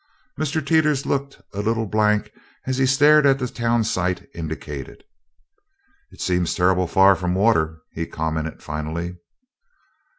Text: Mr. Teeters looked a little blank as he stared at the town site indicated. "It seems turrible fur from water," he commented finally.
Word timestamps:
Mr. 0.35 0.65
Teeters 0.65 1.05
looked 1.05 1.39
a 1.53 1.61
little 1.61 1.85
blank 1.85 2.31
as 2.65 2.79
he 2.79 2.87
stared 2.87 3.23
at 3.27 3.37
the 3.37 3.47
town 3.47 3.83
site 3.83 4.27
indicated. 4.33 5.03
"It 6.09 6.19
seems 6.21 6.55
turrible 6.55 6.87
fur 6.87 7.13
from 7.13 7.35
water," 7.35 7.77
he 7.93 8.07
commented 8.07 8.63
finally. 8.63 9.17